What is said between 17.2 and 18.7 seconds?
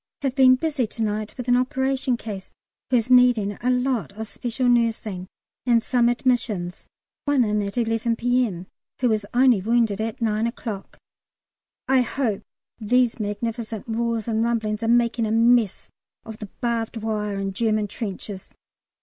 and German trenches.